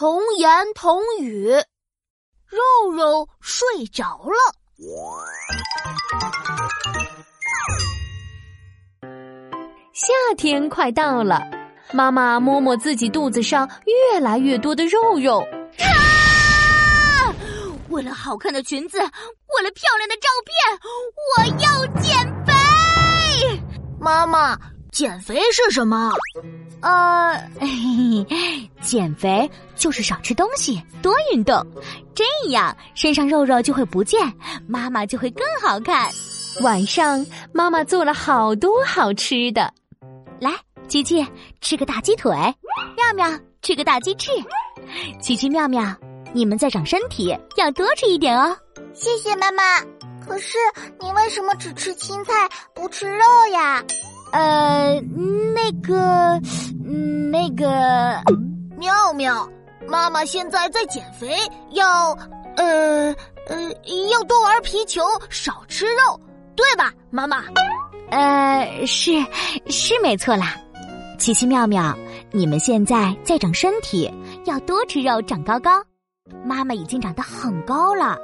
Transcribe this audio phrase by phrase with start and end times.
[0.00, 1.48] 童言童语，
[2.46, 4.38] 肉肉睡着了。
[9.92, 11.42] 夏天快到了，
[11.92, 13.68] 妈妈摸摸自己肚子上
[14.12, 15.40] 越来越多的肉肉。
[15.80, 17.34] 啊！
[17.88, 20.78] 为了好看的裙子，为了漂亮的照片，
[21.34, 22.52] 我要减肥。
[23.98, 24.56] 妈妈，
[24.90, 26.12] 减肥是什么？
[26.80, 27.50] 呃，
[28.80, 31.64] 减肥就是少吃东西，多运动，
[32.14, 34.20] 这样身上肉肉就会不见，
[34.66, 36.10] 妈妈就会更好看。
[36.62, 39.72] 晚上，妈妈做了好多好吃的。
[40.40, 40.52] 来，
[40.88, 41.24] 琪琪
[41.60, 42.32] 吃个大鸡腿，
[42.96, 44.30] 妙妙吃个大鸡翅。
[45.20, 45.94] 琪琪、妙妙，
[46.32, 48.56] 你们在长身体，要多吃一点哦。
[48.94, 49.62] 谢谢妈妈。
[50.26, 50.58] 可是
[51.00, 52.32] 你为什么只吃青菜
[52.74, 53.82] 不吃肉呀？
[54.32, 55.00] 呃，
[55.54, 56.40] 那个，
[57.30, 58.22] 那个，
[58.76, 59.48] 妙妙，
[59.86, 61.34] 妈妈现在在减肥，
[61.70, 62.10] 要，
[62.56, 63.14] 呃
[63.48, 63.56] 呃，
[64.10, 66.20] 要多玩皮球，少吃肉，
[66.54, 67.44] 对吧，妈妈？
[68.10, 69.12] 呃，是
[69.68, 70.56] 是没错啦。
[71.18, 71.96] 奇奇妙妙，
[72.30, 74.12] 你们现在在长身体，
[74.44, 75.82] 要多吃肉，长高高。
[76.44, 78.16] 妈妈已经长得很高了，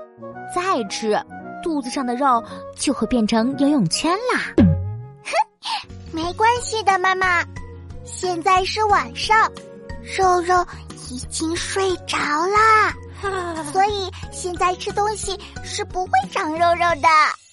[0.54, 1.18] 再吃，
[1.62, 2.42] 肚子上的肉
[2.76, 4.73] 就会变成游泳圈啦。
[6.14, 7.44] 哼，没关系的，妈妈。
[8.04, 9.50] 现在是晚上，
[10.16, 10.66] 肉肉
[11.10, 12.94] 已经睡着啦，
[13.72, 17.43] 所以现在吃东西是不会长肉肉的。